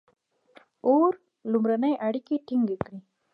•اور 0.87 1.11
لومړنۍ 1.51 1.93
اړیکې 2.07 2.35
ټینګې 2.47 2.77
کړې. 2.83 2.97